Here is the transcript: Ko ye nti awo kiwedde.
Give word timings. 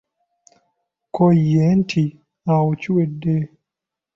Ko 1.13 1.25
ye 1.49 1.63
nti 1.79 2.03
awo 2.53 2.69
kiwedde. 2.81 3.35